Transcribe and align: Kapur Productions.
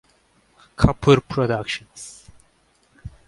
Kapur 0.75 1.21
Productions. 1.21 2.25